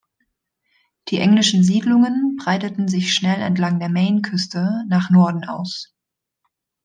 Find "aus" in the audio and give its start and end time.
5.45-5.93